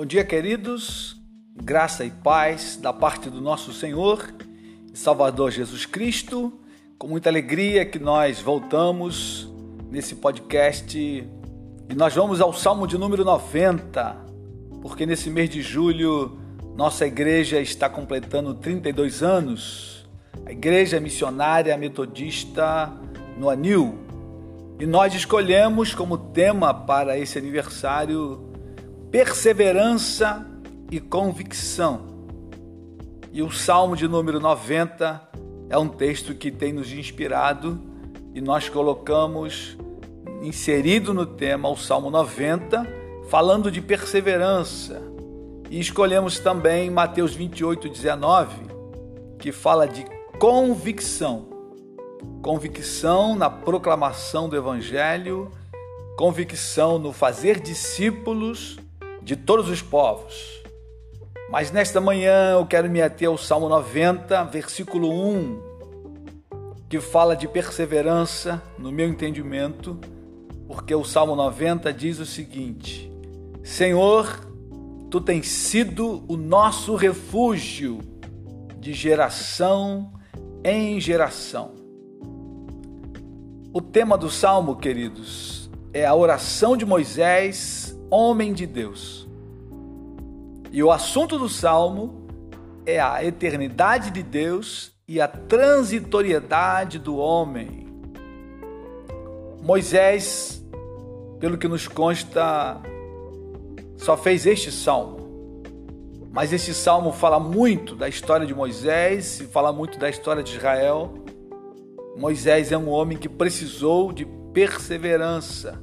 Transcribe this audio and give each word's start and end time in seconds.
Bom 0.00 0.06
dia, 0.06 0.24
queridos. 0.24 1.14
Graça 1.62 2.06
e 2.06 2.10
paz 2.10 2.78
da 2.80 2.90
parte 2.90 3.28
do 3.28 3.38
nosso 3.38 3.70
Senhor 3.70 4.32
e 4.90 4.98
Salvador 4.98 5.50
Jesus 5.50 5.84
Cristo. 5.84 6.58
Com 6.96 7.06
muita 7.06 7.28
alegria 7.28 7.84
que 7.84 7.98
nós 7.98 8.40
voltamos 8.40 9.46
nesse 9.90 10.14
podcast 10.14 10.98
e 10.98 11.94
nós 11.94 12.14
vamos 12.14 12.40
ao 12.40 12.50
Salmo 12.54 12.86
de 12.86 12.96
número 12.96 13.26
90, 13.26 14.16
porque 14.80 15.04
nesse 15.04 15.28
mês 15.28 15.50
de 15.50 15.60
julho 15.60 16.38
nossa 16.74 17.06
igreja 17.06 17.60
está 17.60 17.86
completando 17.86 18.54
32 18.54 19.22
anos. 19.22 20.08
A 20.46 20.50
Igreja 20.50 20.98
Missionária 20.98 21.76
Metodista 21.76 22.90
no 23.36 23.50
Anil. 23.50 23.98
E 24.80 24.86
nós 24.86 25.12
escolhemos 25.14 25.94
como 25.94 26.16
tema 26.16 26.72
para 26.72 27.18
esse 27.18 27.36
aniversário 27.36 28.49
perseverança 29.10 30.46
e 30.88 31.00
convicção. 31.00 32.06
E 33.32 33.42
o 33.42 33.50
Salmo 33.50 33.96
de 33.96 34.06
número 34.06 34.38
90 34.38 35.20
é 35.68 35.76
um 35.76 35.88
texto 35.88 36.32
que 36.32 36.50
tem 36.50 36.72
nos 36.72 36.92
inspirado 36.92 37.80
e 38.32 38.40
nós 38.40 38.68
colocamos 38.68 39.76
inserido 40.42 41.12
no 41.12 41.26
tema 41.26 41.68
o 41.68 41.76
Salmo 41.76 42.08
90, 42.08 42.86
falando 43.28 43.70
de 43.70 43.80
perseverança. 43.82 45.02
E 45.68 45.80
escolhemos 45.80 46.38
também 46.38 46.88
Mateus 46.88 47.34
28, 47.34 47.88
19, 47.88 48.62
que 49.40 49.50
fala 49.50 49.88
de 49.88 50.04
convicção. 50.38 51.48
Convicção 52.42 53.34
na 53.34 53.50
proclamação 53.50 54.48
do 54.48 54.56
Evangelho, 54.56 55.50
convicção 56.16 56.96
no 56.98 57.12
fazer 57.12 57.58
discípulos 57.58 58.78
de 59.30 59.36
todos 59.36 59.68
os 59.68 59.80
povos. 59.80 60.60
Mas 61.48 61.70
nesta 61.70 62.00
manhã 62.00 62.54
eu 62.54 62.66
quero 62.66 62.90
me 62.90 63.00
ater 63.00 63.28
ao 63.28 63.38
Salmo 63.38 63.68
90, 63.68 64.42
versículo 64.46 65.08
1, 65.08 65.62
que 66.88 66.98
fala 66.98 67.36
de 67.36 67.46
perseverança, 67.46 68.60
no 68.76 68.90
meu 68.90 69.08
entendimento, 69.08 69.96
porque 70.66 70.92
o 70.92 71.04
Salmo 71.04 71.36
90 71.36 71.92
diz 71.92 72.18
o 72.18 72.26
seguinte: 72.26 73.08
Senhor, 73.62 74.50
tu 75.08 75.20
tens 75.20 75.46
sido 75.46 76.24
o 76.26 76.36
nosso 76.36 76.96
refúgio 76.96 78.00
de 78.80 78.92
geração 78.92 80.12
em 80.64 80.98
geração. 80.98 81.76
O 83.72 83.80
tema 83.80 84.18
do 84.18 84.28
salmo, 84.28 84.74
queridos, 84.74 85.70
é 85.92 86.04
a 86.04 86.16
oração 86.16 86.76
de 86.76 86.84
Moisés 86.84 87.89
homem 88.10 88.52
de 88.52 88.66
Deus. 88.66 89.28
E 90.72 90.82
o 90.82 90.90
assunto 90.90 91.38
do 91.38 91.48
salmo 91.48 92.26
é 92.84 93.00
a 93.00 93.24
eternidade 93.24 94.10
de 94.10 94.22
Deus 94.22 94.92
e 95.06 95.20
a 95.20 95.28
transitoriedade 95.28 96.98
do 96.98 97.16
homem. 97.16 97.86
Moisés, 99.62 100.64
pelo 101.38 101.58
que 101.58 101.68
nos 101.68 101.86
consta, 101.86 102.80
só 103.96 104.16
fez 104.16 104.46
este 104.46 104.72
salmo. 104.72 105.18
Mas 106.32 106.52
esse 106.52 106.72
salmo 106.72 107.12
fala 107.12 107.40
muito 107.40 107.96
da 107.96 108.08
história 108.08 108.46
de 108.46 108.54
Moisés 108.54 109.42
fala 109.52 109.72
muito 109.72 109.98
da 109.98 110.08
história 110.08 110.42
de 110.42 110.56
Israel. 110.56 111.12
Moisés 112.16 112.70
é 112.70 112.78
um 112.78 112.88
homem 112.88 113.18
que 113.18 113.28
precisou 113.28 114.12
de 114.12 114.24
perseverança, 114.52 115.82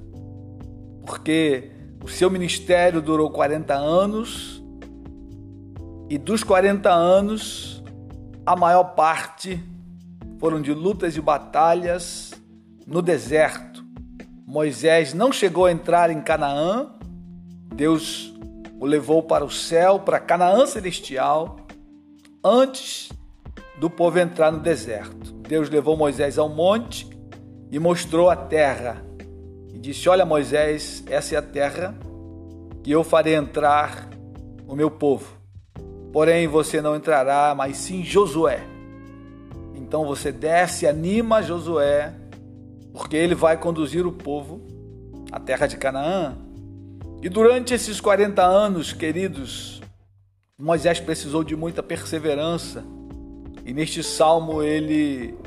porque 1.05 1.72
o 2.03 2.08
seu 2.08 2.30
ministério 2.30 3.02
durou 3.02 3.30
40 3.30 3.73
anos 3.73 4.64
e 6.09 6.17
dos 6.17 6.44
40 6.44 6.89
anos, 6.89 7.83
a 8.45 8.55
maior 8.55 8.95
parte 8.95 9.61
foram 10.39 10.61
de 10.61 10.73
lutas 10.73 11.17
e 11.17 11.21
batalhas 11.21 12.33
no 12.86 13.02
deserto. 13.02 13.86
Moisés 14.45 15.14
não 15.14 15.32
chegou 15.32 15.66
a 15.66 15.71
entrar 15.71 16.10
em 16.10 16.21
Canaã, 16.21 16.92
Deus 17.76 18.33
o 18.80 18.86
levou 18.86 19.23
para 19.23 19.44
o 19.44 19.50
céu, 19.50 20.00
para 20.00 20.20
Canaã 20.20 20.66
celestial, 20.66 21.58
antes 22.44 23.10
do 23.77 23.89
povo 23.89 24.20
entrar 24.20 24.52
no 24.52 24.60
deserto. 24.60 25.33
Deus 25.33 25.70
levou 25.70 25.98
Moisés 25.98 26.38
ao 26.38 26.48
monte 26.48 27.10
e 27.70 27.80
mostrou 27.80 28.30
a 28.30 28.36
terra 28.36 29.04
e 29.77 29.80
disse: 29.80 30.10
Olha, 30.10 30.26
Moisés, 30.26 31.04
essa 31.05 31.36
é 31.36 31.38
a 31.38 31.42
terra 31.42 31.95
que 32.83 32.89
eu 32.89 33.04
farei 33.04 33.36
entrar 33.36 34.10
o 34.67 34.76
meu 34.76 34.89
povo. 34.89 35.38
Porém, 36.11 36.48
você 36.48 36.82
não 36.82 36.95
entrará, 36.95 37.54
mas 37.55 37.77
sim 37.77 38.04
Josué. 38.04 38.64
Então 39.76 40.04
você 40.04 40.32
desce, 40.32 40.88
anima 40.88 41.43
Josué, 41.43 42.11
porque 42.92 43.15
ele 43.15 43.36
vai 43.36 43.55
conduzir 43.55 44.05
o 44.08 44.11
povo 44.11 44.65
à 45.32 45.39
terra 45.39 45.67
de 45.67 45.77
Canaã. 45.77 46.36
E 47.21 47.30
durante 47.30 47.76
esses 47.76 48.02
40 48.02 48.44
anos, 48.44 48.94
queridos, 48.94 49.80
Moisés 50.58 50.99
precisou 50.99 51.44
de 51.44 51.55
muita 51.55 51.83
perseverança. 51.83 52.83
E 53.64 53.73
neste 53.73 54.02
salmo 54.02 54.64
ele 54.64 55.38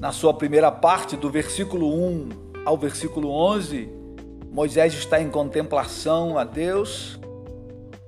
na 0.00 0.10
sua 0.10 0.32
primeira 0.32 0.72
parte 0.72 1.18
do 1.18 1.28
versículo 1.28 1.92
1 1.92 2.47
ao 2.64 2.76
versículo 2.76 3.30
11, 3.30 3.88
Moisés 4.50 4.94
está 4.94 5.20
em 5.20 5.30
contemplação 5.30 6.38
a 6.38 6.44
Deus. 6.44 7.18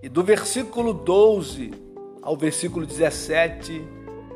E 0.03 0.09
do 0.09 0.23
versículo 0.23 0.93
12 0.93 1.71
ao 2.23 2.37
versículo 2.37 2.87
17, 2.87 3.85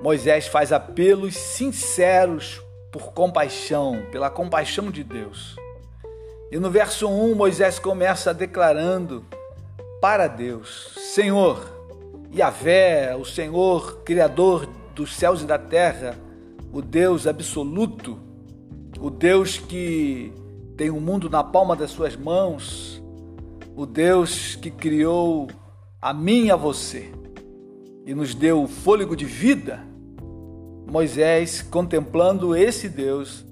Moisés 0.03 0.47
faz 0.47 0.73
apelos 0.73 1.35
sinceros 1.35 2.61
por 2.93 3.13
compaixão, 3.13 4.07
pela 4.13 4.31
compaixão 4.31 4.91
de 4.91 5.03
Deus. 5.03 5.57
E 6.51 6.59
no 6.59 6.71
verso 6.71 7.09
1, 7.09 7.35
Moisés 7.35 7.79
começa 7.79 8.33
declarando 8.33 9.25
para 10.01 10.27
Deus: 10.29 10.93
Senhor, 10.97 11.69
Yahvé, 12.33 13.17
o 13.17 13.25
Senhor, 13.25 14.03
Criador 14.05 14.69
dos 14.95 15.17
céus 15.17 15.43
e 15.43 15.47
da 15.47 15.59
terra, 15.59 16.17
o 16.73 16.81
Deus 16.81 17.27
absoluto, 17.27 18.19
o 19.01 19.11
Deus 19.11 19.59
que 19.59 20.33
tem 20.77 20.91
o 20.91 21.01
mundo 21.01 21.29
na 21.29 21.43
palma 21.43 21.77
das 21.77 21.91
suas 21.91 22.17
mãos, 22.17 23.03
o 23.77 23.87
Deus 23.87 24.57
que 24.57 24.71
criou 24.71 25.49
a 26.01 26.13
mim 26.13 26.47
e 26.47 26.51
a 26.51 26.57
você 26.57 27.11
e 28.07 28.15
nos 28.15 28.35
deu 28.35 28.63
o 28.63 28.69
fôlego 28.69 29.17
de 29.17 29.25
vida. 29.25 29.81
Moisés, 30.87 31.63
contemplando 31.63 32.55
esse 32.55 32.89
Deus, 32.89 33.45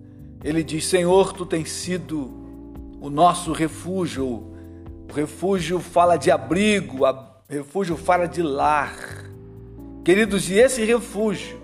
ele 0.45 0.63
diz: 0.63 0.85
Senhor, 0.87 1.33
tu 1.33 1.47
tens 1.47 1.71
sido 1.71 2.31
o 3.01 3.09
nosso 3.09 3.53
refúgio. 3.53 4.51
O 5.11 5.15
refúgio 5.15 5.79
fala 5.81 6.17
de 6.17 6.31
abrigo, 6.31 7.05
o 7.07 7.53
refúgio 7.53 7.97
fala 7.97 8.27
de 8.27 8.43
lar. 8.43 8.97
Queridos, 10.05 10.51
e 10.51 10.55
esse 10.55 10.85
refúgio, 10.85 11.61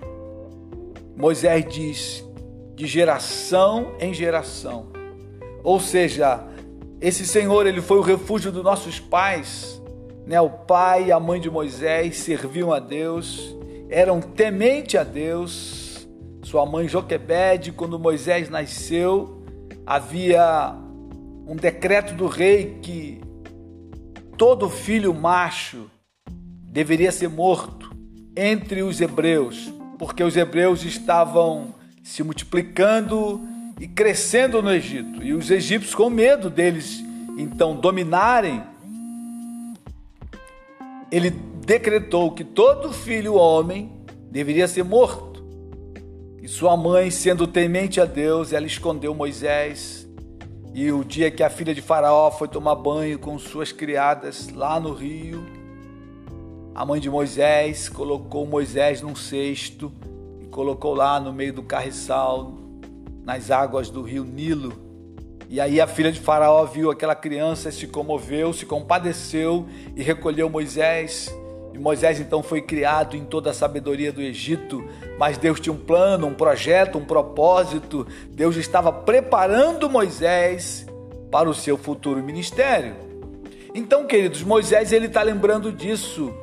Moisés 1.17 1.65
diz 1.69 2.28
de 2.79 2.87
geração 2.87 3.97
em 3.99 4.15
geração. 4.15 4.87
Ou 5.65 5.81
seja, 5.81 6.47
esse 7.01 7.27
Senhor, 7.27 7.67
ele 7.67 7.83
foi 7.83 7.99
o 7.99 8.03
refúgio 8.03 8.53
dos 8.53 8.63
nossos 8.63 9.01
pais, 9.01 9.83
né? 10.25 10.41
O 10.41 10.49
pai 10.49 11.07
e 11.07 11.13
a 11.13 11.19
mãe 11.19 11.41
de 11.41 11.51
Moisés 11.51 12.19
serviam 12.19 12.73
a 12.73 12.79
Deus, 12.79 13.57
eram 13.91 14.21
temente 14.21 14.97
a 14.97 15.03
Deus. 15.03 16.09
Sua 16.45 16.65
mãe 16.65 16.87
Joquebede, 16.87 17.73
quando 17.73 17.99
Moisés 17.99 18.49
nasceu, 18.49 19.43
havia 19.85 20.73
um 21.49 21.57
decreto 21.57 22.15
do 22.15 22.29
rei 22.29 22.79
que 22.81 23.21
todo 24.37 24.71
filho 24.71 25.13
macho 25.13 25.91
deveria 26.63 27.11
ser 27.11 27.29
morto 27.29 27.91
entre 28.37 28.85
os 28.85 29.01
hebreus, 29.01 29.69
porque 29.99 30.23
os 30.23 30.37
hebreus 30.37 30.85
estavam 30.85 31.75
se 32.09 32.23
multiplicando 32.23 33.39
e 33.79 33.87
crescendo 33.87 34.63
no 34.63 34.73
Egito. 34.73 35.23
E 35.23 35.35
os 35.35 35.51
egípcios, 35.51 35.95
com 35.95 36.09
medo 36.09 36.49
deles 36.49 37.05
então 37.37 37.77
dominarem, 37.77 38.63
ele 41.13 41.31
decretou 41.31 42.33
que 42.33 42.43
todo 42.43 42.95
filho 42.95 43.35
homem 43.35 43.93
deveria 44.31 44.67
ser 44.67 44.85
morto. 44.85 45.45
E 46.43 46.49
sua 46.49 46.79
mãe, 46.79 47.11
sendo 47.11 47.47
temente 47.47 48.01
a 48.01 48.07
Deus, 48.07 48.55
ela 48.55 48.67
escondeu 48.67 49.15
Moisés. 49.15 50.09
E 50.75 50.91
o 50.91 51.05
dia 51.05 51.31
que 51.31 51.43
a 51.43 51.51
filha 51.51 51.75
de 51.75 51.83
Faraó 51.83 52.31
foi 52.31 52.49
tomar 52.49 52.75
banho 52.77 53.19
com 53.19 53.39
suas 53.39 53.71
criadas 53.71 54.49
lá 54.49 54.81
no 54.81 54.95
rio, 54.95 55.45
a 56.75 56.87
mãe 56.87 57.01
de 57.01 57.11
Moisés 57.11 57.89
colocou 57.89 58.47
Moisés 58.47 59.03
num 59.03 59.15
cesto 59.15 59.93
colocou 60.59 60.93
lá 60.93 61.21
no 61.21 61.33
meio 61.33 61.53
do 61.53 61.63
carriçal, 61.63 62.53
nas 63.23 63.49
águas 63.49 63.91
do 63.91 64.03
rio 64.03 64.25
Nilo. 64.25 64.73
E 65.49 65.61
aí 65.61 65.81
a 65.81 65.87
filha 65.87 66.11
de 66.11 66.19
Faraó 66.19 66.65
viu 66.65 66.91
aquela 66.91 67.15
criança, 67.15 67.71
se 67.71 67.87
comoveu, 67.87 68.53
se 68.53 68.67
compadeceu 68.67 69.69
e 69.95 70.03
recolheu 70.03 70.51
Moisés. 70.51 71.33
E 71.73 71.79
Moisés 71.79 72.19
então 72.19 72.43
foi 72.43 72.61
criado 72.61 73.17
em 73.17 73.25
toda 73.25 73.51
a 73.51 73.55
sabedoria 73.55 74.13
do 74.13 74.21
Egito, 74.21 74.85
mas 75.17 75.39
Deus 75.39 75.61
tinha 75.61 75.73
um 75.73 75.79
plano, 75.79 76.27
um 76.27 76.35
projeto, 76.35 76.99
um 76.99 77.05
propósito. 77.05 78.05
Deus 78.29 78.57
estava 78.57 78.93
preparando 78.93 79.89
Moisés 79.89 80.85
para 81.31 81.49
o 81.49 81.55
seu 81.55 81.79
futuro 81.79 82.21
ministério. 82.21 82.97
Então, 83.73 84.09
queridos, 84.09 84.43
Moisés 84.43 84.91
ele 84.91 85.07
está 85.07 85.23
lembrando 85.23 85.71
disso. 85.71 86.35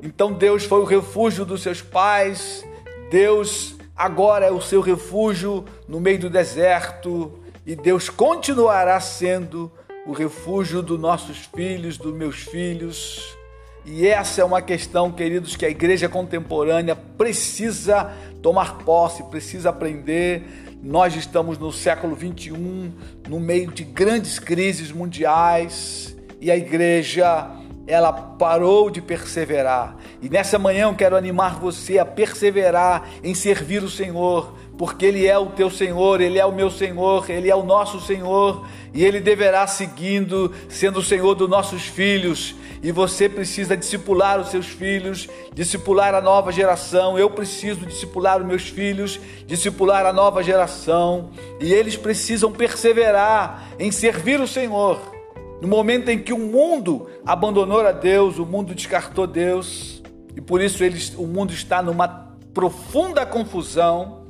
Então 0.00 0.32
Deus 0.32 0.62
foi 0.62 0.78
o 0.78 0.84
refúgio 0.84 1.44
dos 1.44 1.60
seus 1.60 1.82
pais. 1.82 2.64
Deus 3.12 3.76
agora 3.94 4.46
é 4.46 4.50
o 4.50 4.62
seu 4.62 4.80
refúgio 4.80 5.66
no 5.86 6.00
meio 6.00 6.18
do 6.18 6.30
deserto 6.30 7.30
e 7.66 7.76
Deus 7.76 8.08
continuará 8.08 8.98
sendo 9.00 9.70
o 10.06 10.12
refúgio 10.12 10.80
dos 10.80 10.98
nossos 10.98 11.44
filhos, 11.54 11.98
dos 11.98 12.14
meus 12.14 12.36
filhos. 12.36 13.36
E 13.84 14.08
essa 14.08 14.40
é 14.40 14.44
uma 14.46 14.62
questão, 14.62 15.12
queridos, 15.12 15.56
que 15.56 15.66
a 15.66 15.68
igreja 15.68 16.08
contemporânea 16.08 16.96
precisa 16.96 18.10
tomar 18.40 18.78
posse, 18.78 19.22
precisa 19.24 19.68
aprender. 19.68 20.78
Nós 20.82 21.14
estamos 21.14 21.58
no 21.58 21.70
século 21.70 22.16
21, 22.16 22.90
no 23.28 23.38
meio 23.38 23.70
de 23.70 23.84
grandes 23.84 24.38
crises 24.38 24.90
mundiais, 24.90 26.16
e 26.40 26.50
a 26.50 26.56
igreja 26.56 27.46
ela 27.86 28.12
parou 28.12 28.90
de 28.90 29.00
perseverar. 29.00 29.96
E 30.20 30.28
nessa 30.28 30.58
manhã 30.58 30.88
eu 30.88 30.94
quero 30.94 31.16
animar 31.16 31.58
você 31.58 31.98
a 31.98 32.04
perseverar 32.04 33.08
em 33.22 33.34
servir 33.34 33.82
o 33.82 33.90
Senhor, 33.90 34.54
porque 34.78 35.06
Ele 35.06 35.26
é 35.26 35.36
o 35.36 35.46
teu 35.46 35.70
Senhor, 35.70 36.20
Ele 36.20 36.38
é 36.38 36.46
o 36.46 36.52
meu 36.52 36.70
Senhor, 36.70 37.28
Ele 37.28 37.50
é 37.50 37.54
o 37.54 37.62
nosso 37.62 38.00
Senhor, 38.00 38.66
e 38.94 39.04
Ele 39.04 39.20
deverá 39.20 39.66
seguindo, 39.66 40.52
sendo 40.68 41.00
o 41.00 41.02
Senhor 41.02 41.34
dos 41.34 41.48
nossos 41.48 41.82
filhos. 41.82 42.54
E 42.82 42.90
você 42.90 43.28
precisa 43.28 43.76
discipular 43.76 44.40
os 44.40 44.48
seus 44.48 44.66
filhos, 44.66 45.28
discipular 45.54 46.16
a 46.16 46.20
nova 46.20 46.50
geração. 46.50 47.16
Eu 47.16 47.30
preciso 47.30 47.86
discipular 47.86 48.40
os 48.40 48.46
meus 48.46 48.68
filhos, 48.68 49.20
discipular 49.46 50.04
a 50.04 50.12
nova 50.12 50.42
geração. 50.42 51.30
E 51.60 51.72
eles 51.72 51.96
precisam 51.96 52.50
perseverar 52.50 53.68
em 53.78 53.92
servir 53.92 54.40
o 54.40 54.48
Senhor. 54.48 55.21
No 55.62 55.68
momento 55.68 56.08
em 56.08 56.18
que 56.18 56.32
o 56.32 56.38
mundo 56.38 57.08
abandonou 57.24 57.86
a 57.86 57.92
Deus, 57.92 58.36
o 58.36 58.44
mundo 58.44 58.74
descartou 58.74 59.28
Deus, 59.28 60.02
e 60.36 60.40
por 60.40 60.60
isso 60.60 60.82
o 61.16 61.24
mundo 61.24 61.52
está 61.52 61.80
numa 61.80 62.36
profunda 62.52 63.24
confusão 63.24 64.26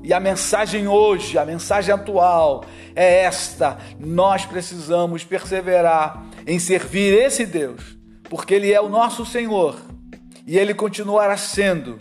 e 0.00 0.14
a 0.14 0.20
mensagem 0.20 0.86
hoje, 0.86 1.36
a 1.36 1.44
mensagem 1.44 1.92
atual 1.92 2.64
é 2.94 3.24
esta: 3.24 3.78
nós 3.98 4.46
precisamos 4.46 5.24
perseverar 5.24 6.24
em 6.46 6.60
servir 6.60 7.14
esse 7.14 7.44
Deus, 7.44 7.98
porque 8.28 8.54
Ele 8.54 8.72
é 8.72 8.80
o 8.80 8.88
nosso 8.88 9.26
Senhor 9.26 9.74
e 10.46 10.56
Ele 10.56 10.72
continuará 10.72 11.36
sendo. 11.36 11.98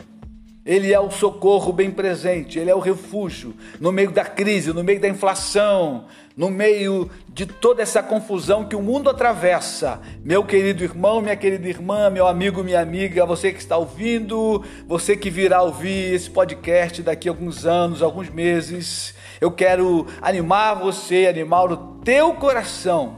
Ele 0.70 0.94
é 0.94 1.00
o 1.00 1.10
socorro 1.10 1.74
bem 1.74 1.90
presente, 1.90 2.60
ele 2.60 2.70
é 2.70 2.76
o 2.76 2.80
refúgio 2.80 3.56
no 3.80 3.92
meio 3.92 4.12
da 4.12 4.24
crise, 4.24 4.72
no 4.72 4.84
meio 4.84 5.00
da 5.00 5.08
inflação, 5.08 6.06
no 6.38 6.48
meio 6.48 7.10
de 7.28 7.48
toda 7.48 7.82
essa 7.82 8.04
confusão 8.04 8.64
que 8.64 8.76
o 8.76 8.82
mundo 8.84 9.10
atravessa. 9.10 10.00
Meu 10.24 10.44
querido 10.44 10.84
irmão, 10.84 11.22
minha 11.22 11.36
querida 11.36 11.68
irmã, 11.68 12.12
meu 12.12 12.28
amigo, 12.28 12.64
minha 12.64 12.80
amiga, 12.82 13.26
você 13.26 13.52
que 13.52 13.58
está 13.58 13.78
ouvindo, 13.78 14.64
você 14.88 15.18
que 15.18 15.32
virá 15.32 15.64
ouvir 15.64 16.14
esse 16.14 16.30
podcast 16.30 17.02
daqui 17.02 17.28
a 17.28 17.32
alguns 17.32 17.66
anos, 17.66 18.04
alguns 18.04 18.30
meses, 18.30 19.16
eu 19.42 19.50
quero 19.50 20.06
animar 20.22 20.76
você, 20.76 21.26
animar 21.26 21.72
o 21.72 21.78
teu 22.04 22.36
coração. 22.36 23.18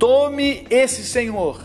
Tome 0.00 0.66
esse 0.68 1.04
Senhor 1.04 1.60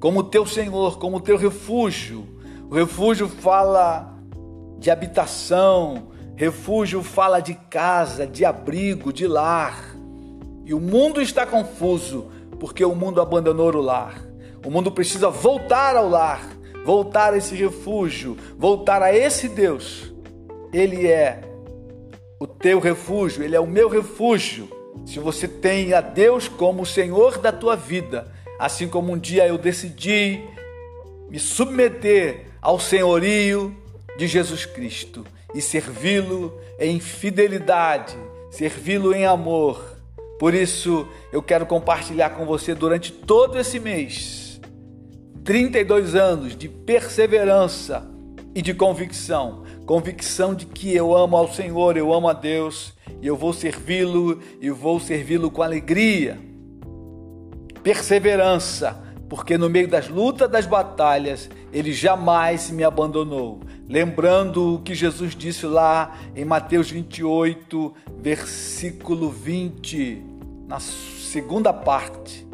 como 0.00 0.22
teu 0.22 0.46
Senhor, 0.46 0.98
como 0.98 1.20
teu 1.20 1.36
refúgio. 1.36 2.37
O 2.70 2.74
refúgio 2.74 3.28
fala 3.28 4.14
de 4.78 4.90
habitação, 4.90 6.08
Refúgio 6.38 7.02
fala 7.02 7.40
de 7.40 7.54
casa, 7.54 8.24
de 8.24 8.44
abrigo, 8.44 9.12
de 9.12 9.26
lar. 9.26 9.96
E 10.64 10.72
o 10.72 10.78
mundo 10.78 11.20
está 11.20 11.44
confuso 11.44 12.30
porque 12.60 12.84
o 12.84 12.94
mundo 12.94 13.20
abandonou 13.20 13.74
o 13.74 13.80
lar. 13.80 14.22
O 14.64 14.70
mundo 14.70 14.92
precisa 14.92 15.30
voltar 15.30 15.96
ao 15.96 16.08
lar, 16.08 16.48
voltar 16.84 17.32
a 17.32 17.36
esse 17.36 17.56
refúgio, 17.56 18.36
voltar 18.56 19.02
a 19.02 19.12
esse 19.12 19.48
Deus. 19.48 20.14
Ele 20.72 21.08
é 21.08 21.40
o 22.38 22.46
teu 22.46 22.78
refúgio, 22.78 23.42
ele 23.42 23.56
é 23.56 23.60
o 23.60 23.66
meu 23.66 23.88
refúgio. 23.88 24.68
Se 25.04 25.18
você 25.18 25.48
tem 25.48 25.92
a 25.92 26.00
Deus 26.00 26.46
como 26.46 26.82
o 26.82 26.86
Senhor 26.86 27.38
da 27.38 27.50
tua 27.50 27.74
vida, 27.74 28.32
assim 28.60 28.86
como 28.86 29.12
um 29.12 29.18
dia 29.18 29.44
eu 29.44 29.58
decidi 29.58 30.40
me 31.28 31.40
submeter 31.40 32.47
ao 32.60 32.78
senhorio 32.78 33.76
de 34.16 34.26
Jesus 34.26 34.66
Cristo 34.66 35.24
e 35.54 35.60
servi-lo 35.60 36.58
em 36.78 37.00
fidelidade, 37.00 38.16
servi-lo 38.50 39.14
em 39.14 39.24
amor. 39.24 39.96
Por 40.38 40.54
isso, 40.54 41.08
eu 41.32 41.42
quero 41.42 41.66
compartilhar 41.66 42.30
com 42.30 42.46
você 42.46 42.74
durante 42.74 43.10
todo 43.12 43.58
esse 43.58 43.80
mês 43.80 44.48
32 45.48 46.14
anos 46.14 46.54
de 46.54 46.68
perseverança 46.68 48.06
e 48.54 48.60
de 48.60 48.74
convicção. 48.74 49.62
Convicção 49.86 50.54
de 50.54 50.66
que 50.66 50.94
eu 50.94 51.16
amo 51.16 51.38
ao 51.38 51.50
Senhor, 51.50 51.96
eu 51.96 52.12
amo 52.12 52.28
a 52.28 52.34
Deus 52.34 52.92
e 53.22 53.26
eu 53.26 53.34
vou 53.34 53.54
servi-lo 53.54 54.40
e 54.60 54.68
vou 54.68 55.00
servi-lo 55.00 55.50
com 55.50 55.62
alegria. 55.62 56.38
Perseverança, 57.82 59.02
porque 59.28 59.58
no 59.58 59.68
meio 59.68 59.86
das 59.86 60.08
lutas, 60.08 60.50
das 60.50 60.64
batalhas, 60.64 61.50
ele 61.72 61.92
jamais 61.92 62.70
me 62.70 62.82
abandonou. 62.82 63.60
Lembrando 63.88 64.74
o 64.74 64.78
que 64.80 64.94
Jesus 64.94 65.34
disse 65.34 65.66
lá 65.66 66.16
em 66.34 66.44
Mateus 66.44 66.90
28, 66.90 67.94
versículo 68.18 69.28
20, 69.30 70.22
na 70.66 70.80
segunda 70.80 71.72
parte: 71.72 72.46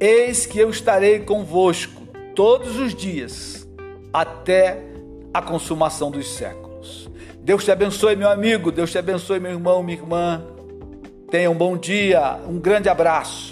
Eis 0.00 0.46
que 0.46 0.58
eu 0.58 0.70
estarei 0.70 1.20
convosco 1.20 2.02
todos 2.34 2.78
os 2.78 2.94
dias, 2.94 3.68
até 4.12 4.82
a 5.34 5.42
consumação 5.42 6.10
dos 6.10 6.34
séculos. 6.34 7.10
Deus 7.40 7.64
te 7.64 7.70
abençoe, 7.70 8.16
meu 8.16 8.30
amigo, 8.30 8.70
Deus 8.70 8.90
te 8.90 8.98
abençoe, 8.98 9.40
meu 9.40 9.52
irmão, 9.52 9.82
minha 9.82 9.98
irmã. 9.98 10.44
Tenha 11.30 11.50
um 11.50 11.54
bom 11.54 11.76
dia, 11.76 12.38
um 12.46 12.58
grande 12.58 12.88
abraço. 12.88 13.51